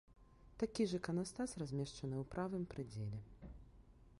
[0.61, 3.19] Такі ж іканастас размешчаны ў правым прыдзеле.